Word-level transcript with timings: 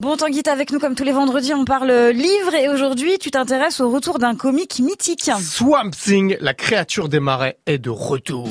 Bon, 0.00 0.16
Tanguy, 0.16 0.42
t'es 0.42 0.48
avec 0.48 0.72
nous 0.72 0.78
comme 0.78 0.94
tous 0.94 1.04
les 1.04 1.12
vendredis, 1.12 1.52
on 1.52 1.66
parle 1.66 1.92
livre 2.14 2.54
et 2.54 2.70
aujourd'hui 2.70 3.18
tu 3.18 3.30
t'intéresses 3.30 3.80
au 3.80 3.90
retour 3.90 4.18
d'un 4.18 4.34
comique 4.34 4.78
mythique. 4.78 5.30
Swamp 5.38 5.90
Thing, 5.90 6.38
la 6.40 6.54
créature 6.54 7.10
des 7.10 7.20
marais, 7.20 7.58
est 7.66 7.76
de 7.76 7.90
retour. 7.90 8.48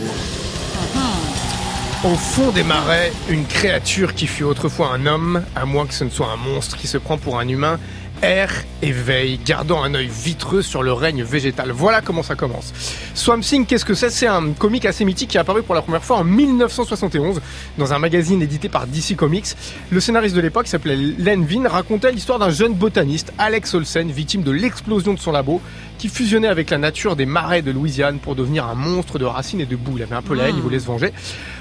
Au 2.06 2.16
fond 2.16 2.52
des 2.52 2.64
marais, 2.64 3.12
une 3.30 3.46
créature 3.46 4.16
qui 4.16 4.26
fut 4.26 4.46
autrefois 4.46 4.94
un 4.94 5.06
homme, 5.06 5.44
à 5.54 5.66
moins 5.66 5.86
que 5.86 5.94
ce 5.94 6.06
ne 6.06 6.10
soit 6.10 6.32
un 6.32 6.38
monstre 6.38 6.78
qui 6.78 6.88
se 6.88 6.98
prend 6.98 7.18
pour 7.18 7.38
un 7.38 7.46
humain, 7.46 7.78
erre 8.22 8.54
et 8.82 8.94
veille, 8.94 9.38
gardant 9.46 9.84
un 9.84 9.94
œil 9.94 10.08
vitreux 10.08 10.62
sur 10.62 10.82
le 10.82 10.94
règne 10.94 11.24
végétal. 11.24 11.72
Voilà 11.72 12.00
comment 12.00 12.24
ça 12.24 12.36
commence. 12.36 12.74
Swamp 13.16 13.42
Thing, 13.42 13.66
qu'est-ce 13.66 13.84
que 13.84 13.96
c'est? 13.96 14.10
C'est 14.12 14.28
un 14.28 14.52
comique 14.52 14.86
assez 14.86 15.04
mythique 15.04 15.32
qui 15.32 15.36
est 15.38 15.42
apparu 15.42 15.62
pour 15.62 15.76
la 15.76 15.82
première 15.82 16.04
fois 16.04 16.20
en 16.20 16.24
1971 16.24 17.42
dans 17.78 17.92
un 17.92 18.00
magazine 18.00 18.42
édité 18.42 18.70
par 18.70 18.88
DC 18.88 19.18
Comics. 19.18 19.48
Le 19.90 20.00
scénariste 20.00 20.38
de 20.38 20.42
l'époque, 20.42 20.68
s'appelait 20.68 20.96
Len 20.96 21.46
Vin, 21.46 21.68
racontait 21.68 22.14
l'histoire 22.14 22.40
d'un 22.40 22.50
jeune 22.50 22.76
botaniste, 22.76 23.34
Alex 23.38 23.74
Olsen, 23.74 24.10
victime 24.10 24.44
de 24.44 24.52
l'explosion 24.52 25.14
de 25.14 25.20
son 25.20 25.34
labo, 25.34 25.62
qui 26.00 26.08
fusionnait 26.08 26.48
avec 26.48 26.70
la 26.70 26.78
nature 26.80 27.16
des 27.18 27.26
marais 27.26 27.62
de 27.62 27.72
Louisiane 27.72 28.20
pour 28.20 28.34
devenir 28.34 28.66
un 28.66 28.74
monstre 28.74 29.20
de 29.20 29.26
racines 29.26 29.60
et 29.60 29.66
de 29.66 29.76
boue. 29.76 29.98
Il 29.98 30.04
avait 30.04 30.16
un 30.16 30.22
peu 30.22 30.34
la 30.34 30.48
haine, 30.48 30.56
il 30.56 30.62
voulait 30.62 30.80
se 30.80 30.86
venger. 30.86 31.12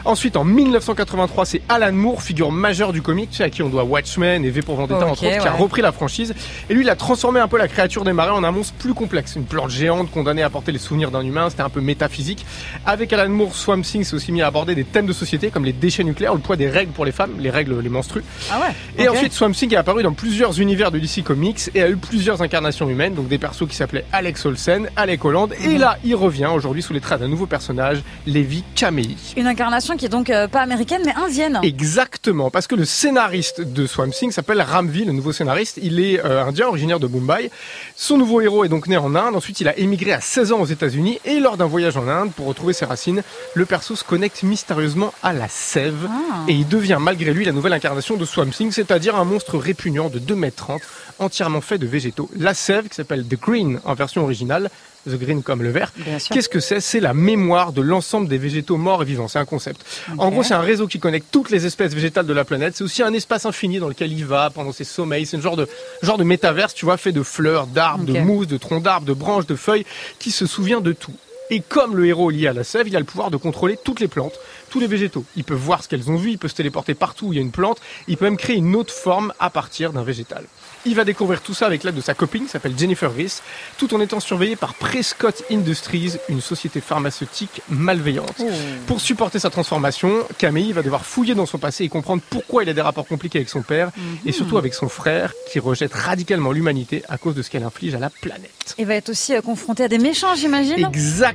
Ensuite, 0.04 0.36
en 0.36 0.44
1983, 0.44 1.44
c'est 1.44 1.60
Alan 1.68 1.92
Moore, 1.92 2.22
figure 2.22 2.52
majeure 2.52 2.92
du 2.92 3.02
comic, 3.02 3.30
tu 3.30 3.38
sais, 3.38 3.42
à 3.42 3.50
qui 3.50 3.62
on 3.62 3.68
doit 3.68 3.82
Watchmen 3.82 4.44
et 4.44 4.50
V 4.50 4.62
pour 4.62 4.76
Vendetta, 4.76 5.00
Ok, 5.00 5.10
entre 5.10 5.26
autres, 5.26 5.40
qui 5.42 5.48
a 5.48 5.52
repris 5.52 5.82
la 5.82 5.90
franchise. 5.90 6.34
Et 6.70 6.74
lui, 6.74 6.82
il 6.82 6.88
a 6.88 6.94
transformé 6.94 7.40
un 7.40 7.48
peu 7.48 7.58
la 7.58 7.66
créature 7.66 8.04
des 8.04 8.12
marais 8.12 8.30
en 8.30 8.44
un 8.44 8.52
monstre 8.52 8.74
plus 8.78 8.94
complexe. 8.94 9.34
Une 9.34 9.44
plante 9.44 9.70
géante 9.70 10.10
condamnée 10.12 10.42
à 10.42 10.50
porter 10.50 10.70
les 10.70 10.78
souvenirs 10.78 11.10
d'un 11.10 11.22
humain. 11.22 11.50
C'était 11.50 11.62
un 11.62 11.68
peu 11.68 11.80
métaphysique. 11.80 12.46
Avec 12.86 13.12
Alan 13.12 13.28
Moore, 13.28 13.56
Swamp 13.56 13.82
Thing 13.82 14.04
s'est 14.04 14.14
aussi 14.14 14.30
mis 14.30 14.40
à 14.40 14.46
aborder 14.46 14.76
des 14.76 14.84
thèmes 14.84 15.06
de 15.06 15.12
société 15.12 15.50
comme 15.50 15.64
les 15.64 15.72
déchets 15.72 16.04
nucléaires, 16.04 16.34
le 16.34 16.40
poids 16.40 16.56
des 16.56 16.70
règles 16.70 16.92
pour 16.92 17.04
les 17.04 17.12
femmes, 17.12 17.32
les 17.40 17.50
règles, 17.50 17.80
les 17.80 17.88
menstrues. 17.88 18.22
Ah 18.52 18.60
ouais 18.60 19.02
Et 19.02 19.08
ensuite, 19.08 19.32
Swamp 19.32 19.50
Thing 19.50 19.74
est 19.74 19.76
apparu 19.76 20.04
dans 20.04 20.12
plusieurs 20.12 20.60
univers 20.60 20.92
de 20.92 21.00
DC 21.00 21.24
Comics 21.24 21.70
et 21.74 21.82
a 21.82 21.90
eu 21.90 21.96
plusieurs 21.96 22.40
incarnations 22.40 22.88
humaines, 22.88 23.14
donc 23.14 23.26
des 23.26 23.38
persos 23.38 23.66
qui 23.68 23.74
s'appelaient 23.74 24.04
Alex 24.12 24.27
Olsen, 24.44 24.88
Alec 24.96 25.24
Holland, 25.24 25.48
et 25.64 25.78
là, 25.78 25.98
il 26.04 26.14
revient 26.14 26.50
aujourd'hui 26.54 26.82
sous 26.82 26.92
les 26.92 27.00
traits 27.00 27.20
d'un 27.20 27.28
nouveau 27.28 27.46
personnage, 27.46 28.02
Levi 28.26 28.64
Kamei. 28.74 29.16
Une 29.36 29.46
incarnation 29.46 29.96
qui 29.96 30.06
est 30.06 30.10
donc 30.10 30.30
euh, 30.30 30.48
pas 30.48 30.60
américaine 30.60 31.02
mais 31.04 31.14
indienne. 31.14 31.60
Exactement, 31.62 32.50
parce 32.50 32.66
que 32.66 32.74
le 32.74 32.84
scénariste 32.84 33.60
de 33.60 33.86
Swamp 33.86 34.10
Thing 34.10 34.30
s'appelle 34.30 34.60
Ramvi, 34.60 35.04
le 35.04 35.12
nouveau 35.12 35.32
scénariste. 35.32 35.78
Il 35.82 36.00
est 36.00 36.24
euh, 36.24 36.44
indien, 36.44 36.68
originaire 36.68 37.00
de 37.00 37.06
Mumbai. 37.06 37.50
Son 37.96 38.18
nouveau 38.18 38.40
héros 38.40 38.64
est 38.64 38.68
donc 38.68 38.86
né 38.86 38.96
en 38.96 39.14
Inde. 39.14 39.34
Ensuite, 39.34 39.60
il 39.60 39.68
a 39.68 39.78
émigré 39.78 40.12
à 40.12 40.20
16 40.20 40.52
ans 40.52 40.60
aux 40.60 40.66
États-Unis. 40.66 41.20
Et 41.24 41.40
lors 41.40 41.56
d'un 41.56 41.66
voyage 41.66 41.96
en 41.96 42.08
Inde, 42.08 42.32
pour 42.32 42.46
retrouver 42.46 42.72
ses 42.72 42.84
racines, 42.84 43.22
le 43.54 43.64
perso 43.64 43.96
se 43.96 44.04
connecte 44.04 44.42
mystérieusement 44.42 45.12
à 45.22 45.32
la 45.32 45.48
sève. 45.48 46.08
Ah. 46.08 46.44
Et 46.48 46.52
il 46.52 46.68
devient 46.68 46.98
malgré 47.00 47.32
lui 47.32 47.44
la 47.44 47.52
nouvelle 47.52 47.72
incarnation 47.72 48.16
de 48.16 48.24
Swamp 48.24 48.50
Thing, 48.50 48.72
c'est-à-dire 48.72 49.16
un 49.16 49.24
monstre 49.24 49.58
répugnant 49.58 50.08
de 50.08 50.18
2m30, 50.18 50.80
entièrement 51.18 51.60
fait 51.60 51.78
de 51.78 51.86
végétaux. 51.86 52.28
La 52.36 52.54
sève, 52.54 52.88
qui 52.88 52.94
s'appelle 52.94 53.24
The 53.24 53.40
Green 53.40 53.80
en 53.84 53.94
version 53.94 54.17
originale, 54.22 54.70
The 55.08 55.14
Green 55.14 55.42
comme 55.42 55.62
le 55.62 55.70
vert. 55.70 55.92
Qu'est-ce 56.30 56.48
que 56.48 56.60
c'est? 56.60 56.80
C'est 56.80 57.00
la 57.00 57.14
mémoire 57.14 57.72
de 57.72 57.80
l'ensemble 57.80 58.28
des 58.28 58.38
végétaux 58.38 58.76
morts 58.76 59.02
et 59.02 59.04
vivants. 59.04 59.28
C'est 59.28 59.38
un 59.38 59.44
concept. 59.44 59.84
En 60.18 60.30
gros, 60.30 60.42
c'est 60.42 60.54
un 60.54 60.60
réseau 60.60 60.86
qui 60.86 60.98
connecte 60.98 61.28
toutes 61.30 61.50
les 61.50 61.66
espèces 61.66 61.94
végétales 61.94 62.26
de 62.26 62.32
la 62.32 62.44
planète. 62.44 62.76
C'est 62.76 62.84
aussi 62.84 63.02
un 63.02 63.12
espace 63.12 63.46
infini 63.46 63.78
dans 63.78 63.88
lequel 63.88 64.12
il 64.12 64.24
va 64.24 64.50
pendant 64.50 64.72
ses 64.72 64.84
sommeils. 64.84 65.26
C'est 65.26 65.36
un 65.36 65.40
genre 65.40 65.56
de 65.56 65.68
genre 66.02 66.18
de 66.18 66.24
métaverse, 66.24 66.74
tu 66.74 66.84
vois, 66.84 66.96
fait 66.96 67.12
de 67.12 67.22
fleurs, 67.22 67.66
d'arbres, 67.66 68.04
de 68.04 68.18
mousse, 68.18 68.46
de 68.46 68.56
troncs 68.56 68.82
d'arbres, 68.82 69.06
de 69.06 69.14
branches, 69.14 69.46
de 69.46 69.56
feuilles, 69.56 69.86
qui 70.18 70.30
se 70.30 70.46
souvient 70.46 70.80
de 70.80 70.92
tout. 70.92 71.14
Et 71.50 71.60
comme 71.60 71.96
le 71.96 72.06
héros 72.06 72.30
est 72.30 72.34
lié 72.34 72.46
à 72.48 72.52
la 72.52 72.64
sève, 72.64 72.88
il 72.88 72.96
a 72.96 72.98
le 72.98 73.04
pouvoir 73.04 73.30
de 73.30 73.36
contrôler 73.36 73.78
toutes 73.82 74.00
les 74.00 74.08
plantes, 74.08 74.38
tous 74.70 74.80
les 74.80 74.86
végétaux. 74.86 75.24
Il 75.36 75.44
peut 75.44 75.54
voir 75.54 75.82
ce 75.82 75.88
qu'elles 75.88 76.10
ont 76.10 76.16
vu, 76.16 76.32
il 76.32 76.38
peut 76.38 76.48
se 76.48 76.54
téléporter 76.54 76.94
partout 76.94 77.28
où 77.28 77.32
il 77.32 77.36
y 77.36 77.38
a 77.38 77.42
une 77.42 77.50
plante, 77.50 77.80
il 78.06 78.16
peut 78.16 78.26
même 78.26 78.36
créer 78.36 78.56
une 78.56 78.76
autre 78.76 78.92
forme 78.92 79.32
à 79.38 79.50
partir 79.50 79.92
d'un 79.92 80.02
végétal. 80.02 80.44
Il 80.86 80.94
va 80.94 81.04
découvrir 81.04 81.42
tout 81.42 81.54
ça 81.54 81.66
avec 81.66 81.84
l'aide 81.84 81.96
de 81.96 82.00
sa 82.00 82.14
copine, 82.14 82.44
qui 82.44 82.50
s'appelle 82.50 82.78
Jennifer 82.78 83.12
Reese, 83.12 83.42
tout 83.78 83.94
en 83.94 84.00
étant 84.00 84.20
surveillé 84.20 84.56
par 84.56 84.74
Prescott 84.74 85.42
Industries, 85.50 86.14
une 86.28 86.40
société 86.40 86.80
pharmaceutique 86.80 87.62
malveillante. 87.68 88.36
Oh. 88.40 88.46
Pour 88.86 89.00
supporter 89.00 89.38
sa 89.38 89.50
transformation, 89.50 90.24
Camille 90.38 90.72
va 90.72 90.82
devoir 90.82 91.04
fouiller 91.04 91.34
dans 91.34 91.46
son 91.46 91.58
passé 91.58 91.84
et 91.84 91.88
comprendre 91.88 92.22
pourquoi 92.30 92.62
il 92.62 92.68
a 92.68 92.74
des 92.74 92.80
rapports 92.80 93.06
compliqués 93.06 93.38
avec 93.38 93.48
son 93.48 93.62
père 93.62 93.90
et 94.24 94.32
surtout 94.32 94.56
avec 94.56 94.74
son 94.74 94.88
frère 94.88 95.32
qui 95.50 95.58
rejette 95.58 95.94
radicalement 95.94 96.52
l'humanité 96.52 97.02
à 97.08 97.18
cause 97.18 97.34
de 97.34 97.42
ce 97.42 97.50
qu'elle 97.50 97.64
inflige 97.64 97.94
à 97.94 97.98
la 97.98 98.10
planète. 98.10 98.74
Il 98.78 98.86
va 98.86 98.94
être 98.94 99.08
aussi 99.08 99.34
euh, 99.34 99.40
confronté 99.40 99.84
à 99.84 99.88
des 99.88 99.98
méchants, 99.98 100.34
j'imagine. 100.34 100.88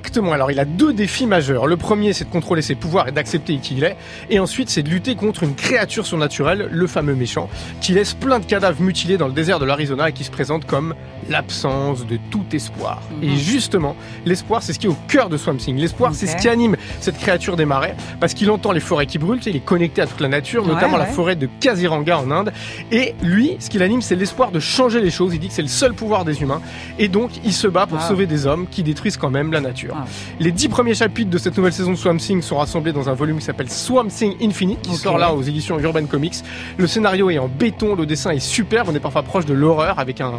Exactement. 0.04 0.34
Alors, 0.34 0.52
il 0.52 0.60
a 0.60 0.66
deux 0.66 0.92
défis 0.94 1.26
majeurs. 1.26 1.66
Le 1.66 1.78
premier, 1.78 2.12
c'est 2.14 2.26
de 2.26 2.30
contrôler 2.30 2.62
ses 2.62 2.76
pouvoirs 2.76 3.08
et 3.08 3.12
d'accepter 3.14 3.58
qui 3.58 3.76
il 3.78 3.84
est. 3.86 3.96
Et 4.30 4.38
ensuite, 4.40 4.70
c'est 4.70 4.84
de 4.84 4.90
lutter 4.90 5.16
contre 5.16 5.44
une 5.44 5.56
créature 5.56 6.06
surnaturelle, 6.06 6.68
le 6.72 6.88
fameux 6.88 7.16
méchant, 7.16 7.50
qui 7.82 7.94
laisse 7.94 8.14
plein 8.14 8.40
de 8.40 8.46
cadavres 8.46 8.82
mutilés 8.82 9.18
dans 9.18 9.28
le 9.28 9.34
désert 9.34 9.60
de 9.60 9.66
l'Arizona 9.66 10.10
et 10.10 10.14
qui 10.14 10.24
se 10.26 10.30
présente 10.32 10.66
comme 10.66 10.94
l'absence 11.30 12.06
de 12.06 12.20
tout 12.30 12.44
espoir. 12.52 13.02
Mhm. 13.22 13.24
Et 13.30 13.36
justement, 13.38 13.96
l'espoir, 14.26 14.62
c'est 14.62 14.74
ce 14.74 14.80
qui 14.80 14.88
est 14.88 14.90
au 14.90 14.98
cœur 15.08 15.30
de 15.30 15.38
Swamp 15.38 15.56
Thing. 15.56 15.78
L'espoir, 15.78 16.14
c'est 16.14 16.28
ce 16.28 16.36
qui 16.36 16.50
anime 16.50 16.76
cette 17.00 17.18
créature 17.18 17.56
des 17.56 17.66
marais, 17.66 17.96
parce 18.20 18.34
qu'il 18.34 18.52
entend 18.52 18.74
les 18.74 18.82
forêts 18.82 19.06
qui 19.06 19.18
brûlent, 19.20 19.40
il 19.46 19.56
est 19.56 19.62
connecté 19.66 20.02
à 20.02 20.08
toute 20.08 20.20
la 20.20 20.28
nature, 20.28 20.64
Ouais, 20.68 20.74
notamment 20.74 20.98
la 20.98 21.06
forêt 21.06 21.36
de 21.38 21.48
Kaziranga 21.62 22.20
en 22.20 22.30
Inde. 22.30 22.52
Et 22.92 23.16
lui, 23.24 23.56
ce 23.60 23.70
qu'il 23.70 23.82
anime, 23.82 24.02
c'est 24.02 24.16
l'espoir 24.16 24.52
de 24.52 24.60
changer 24.60 25.02
les 25.02 25.12
choses. 25.12 25.34
Il 25.34 25.40
dit 25.40 25.48
que 25.48 25.54
c'est 25.54 25.62
le 25.62 25.68
seul 25.70 25.94
pouvoir 25.94 26.26
des 26.26 26.42
humains. 26.42 26.62
Et 27.00 27.08
donc, 27.08 27.32
il 27.46 27.54
se 27.54 27.68
bat 27.68 27.88
pour 27.88 28.00
Wow. 28.00 28.08
sauver 28.10 28.26
des 28.26 28.46
hommes 28.48 28.68
qui 28.70 28.84
détruisent 28.84 29.18
quand 29.18 29.30
même 29.30 29.52
la 29.54 29.62
nature. 29.62 29.93
Les 30.40 30.52
dix 30.52 30.68
premiers 30.68 30.96
chapitres 30.96 31.30
de 31.30 31.38
cette 31.38 31.58
nouvelle 31.58 31.74
saison 31.74 31.92
de 31.92 31.98
Swamp 31.98 32.18
Thing 32.18 32.42
sont 32.42 32.58
rassemblés 32.58 32.94
dans 32.94 33.10
un 33.10 33.14
volume 33.14 33.38
qui 33.38 33.46
s'appelle 33.46 33.70
Swamp 33.70 34.08
Thing 34.08 34.36
Infinite, 34.42 34.82
qui 34.82 34.96
sort 34.96 35.18
là 35.18 35.34
aux 35.34 35.42
éditions 35.42 35.80
Urban 35.80 36.06
Comics. 36.06 36.36
Le 36.78 36.88
scénario 36.88 37.30
est 37.30 37.38
en 37.38 37.48
béton, 37.48 37.96
le 37.96 38.06
dessin 38.06 38.32
est 38.32 38.40
superbe, 38.40 38.88
on 38.92 38.96
est 38.96 39.00
parfois 39.00 39.24
proche 39.24 39.46
de 39.46 39.54
l'horreur 39.54 40.00
avec 40.00 40.22
un... 40.22 40.34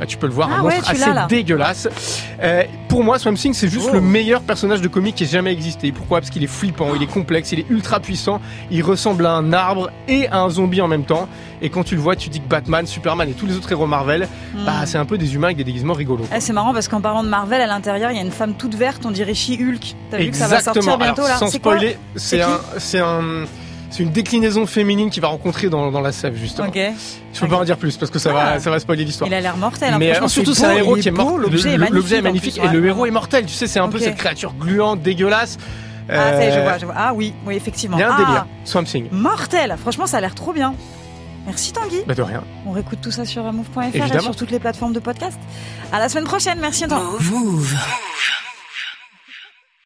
bah, 0.00 0.06
tu 0.06 0.16
peux 0.16 0.26
le 0.26 0.32
voir, 0.32 0.48
Ah 0.50 0.60
un 0.60 0.64
ouais, 0.64 0.76
monstre 0.76 0.90
assez 0.92 1.12
là. 1.12 1.26
dégueulasse. 1.28 1.86
Euh, 2.42 2.62
pour 2.88 3.04
moi, 3.04 3.18
Swamp 3.18 3.34
Thing, 3.34 3.52
c'est 3.52 3.68
juste 3.68 3.88
Oh. 3.90 3.94
le 3.94 4.00
meilleur 4.00 4.40
personnage 4.40 4.80
de 4.80 4.88
comic 4.88 5.14
qui 5.14 5.24
ait 5.24 5.26
jamais 5.26 5.52
existé. 5.52 5.92
Pourquoi? 5.92 6.20
Parce 6.20 6.30
qu'il 6.30 6.42
est 6.42 6.46
flippant, 6.46 6.94
il 6.96 7.02
est 7.02 7.06
complexe, 7.06 7.52
il 7.52 7.58
est 7.60 7.66
ultra 7.68 8.00
puissant, 8.00 8.40
il 8.70 8.82
ressemble 8.82 9.26
à 9.26 9.32
un 9.32 9.52
arbre 9.52 9.90
et 10.08 10.26
à 10.28 10.40
un 10.40 10.48
zombie 10.48 10.80
en 10.80 10.88
même 10.88 11.04
temps. 11.04 11.28
Et 11.60 11.68
quand 11.68 11.84
tu 11.84 11.94
le 11.96 12.00
vois, 12.00 12.16
tu 12.16 12.30
dis 12.30 12.40
que 12.40 12.48
Batman, 12.48 12.86
Superman 12.86 13.28
et 13.28 13.32
tous 13.32 13.44
les 13.44 13.54
autres 13.56 13.70
héros 13.70 13.86
Marvel, 13.86 14.26
Hmm. 14.54 14.64
bah, 14.64 14.86
c'est 14.86 14.96
un 14.96 15.04
peu 15.04 15.18
des 15.18 15.34
humains 15.34 15.48
avec 15.48 15.58
des 15.58 15.64
déguisements 15.64 15.92
rigolos. 15.92 16.24
Ah, 16.32 16.40
c'est 16.40 16.54
marrant 16.54 16.72
parce 16.72 16.88
qu'en 16.88 17.02
parlant 17.02 17.22
de 17.22 17.28
Marvel, 17.28 17.60
à 17.60 17.66
l'intérieur, 17.66 18.10
il 18.10 18.16
y 18.16 18.20
a 18.20 18.22
une 18.22 18.30
femme 18.32 18.54
toute 18.54 18.74
verte, 18.74 19.02
on 19.04 19.10
dirait 19.10 19.34
She-Hulk. 19.34 19.94
T'as 20.10 20.16
vu 20.16 20.30
que 20.30 20.36
ça 20.36 20.48
va 20.48 20.60
sortir 20.60 20.96
bientôt 20.96 21.20
Alors, 21.22 21.28
là 21.28 21.36
sans 21.36 21.48
spoiler, 21.48 21.98
c'est 22.16 22.40
un, 22.40 23.44
c'est 23.90 23.94
un, 23.94 23.96
c'est 23.96 24.02
une 24.02 24.10
déclinaison 24.10 24.66
féminine 24.66 25.10
qu'il 25.10 25.22
va 25.22 25.28
rencontrer 25.28 25.68
dans, 25.68 25.90
dans 25.90 26.00
la 26.00 26.12
sève 26.12 26.36
justement. 26.36 26.68
Ok. 26.68 26.78
Je 27.32 27.40
peux 27.40 27.48
pas 27.48 27.56
en 27.56 27.64
dire 27.64 27.76
plus 27.76 27.96
parce 27.96 28.10
que 28.10 28.18
ça 28.18 28.30
Ah. 28.32 28.52
va, 28.54 28.60
ça 28.60 28.70
va 28.70 28.78
spoiler 28.80 29.04
l'histoire. 29.04 29.28
Il 29.28 29.34
a 29.34 29.40
l'air 29.40 29.56
mortel. 29.56 29.94
hein. 29.94 29.98
Mais 29.98 30.16
euh, 30.16 30.28
surtout, 30.28 30.54
c'est 30.54 30.66
un 30.66 30.72
héros 30.76 30.96
qui 30.96 31.08
est 31.08 31.12
mort. 31.12 31.38
L'objet 31.38 31.70
est 31.70 31.76
Le- 31.76 31.84
magnifique. 31.84 32.12
Est 32.18 32.22
magnifique 32.22 32.58
plus, 32.60 32.68
et 32.68 32.72
le 32.72 32.86
héros 32.86 33.06
est 33.06 33.10
mortel. 33.10 33.46
Tu 33.46 33.54
sais, 33.54 33.66
c'est 33.66 33.80
un 33.80 33.88
peu 33.88 33.98
cette 33.98 34.16
créature 34.16 34.52
gluante, 34.54 35.02
dégueulasse. 35.02 35.58
Ah, 36.08 36.32
ça 36.32 36.42
y 36.44 36.46
est, 36.48 36.52
je 36.52 36.58
Euh, 36.58 36.62
vois, 36.64 36.78
je 36.78 36.84
vois. 36.86 36.94
Ah 36.96 37.12
oui, 37.14 37.32
oui, 37.46 37.54
effectivement. 37.54 37.96
Il 37.96 38.00
y 38.00 38.02
a 38.02 38.10
un 38.12 38.16
ah, 38.16 38.24
délire. 38.24 38.46
Swamp 38.64 38.82
Thing. 38.84 39.06
Mortel. 39.12 39.76
Franchement, 39.80 40.06
ça 40.08 40.16
a 40.16 40.20
l'air 40.20 40.34
trop 40.34 40.52
bien. 40.52 40.74
Merci 41.46 41.72
Tanguy. 41.72 42.02
Bah 42.06 42.14
de 42.14 42.22
rien. 42.22 42.42
On 42.66 42.72
réécoute 42.72 42.98
tout 43.00 43.10
ça 43.12 43.24
sur 43.24 43.42
move.fr 43.52 43.80
et 43.94 44.20
sur 44.20 44.34
toutes 44.36 44.50
les 44.50 44.58
plateformes 44.58 44.92
de 44.92 45.00
podcast. 45.00 45.38
À 45.92 45.98
la 45.98 46.08
semaine 46.08 46.24
prochaine. 46.24 46.58
Merci 46.60 46.84
à 46.84 46.88
toi. 46.88 47.00
Move. 47.20 47.76